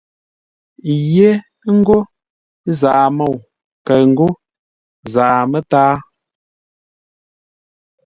Yé 1.13 1.29
ńgó 1.75 1.97
«Zaa-môu» 2.79 3.35
kəʉ 3.85 4.01
ńgó 4.11 4.27
«Zaa-mə́táa». 5.13 5.95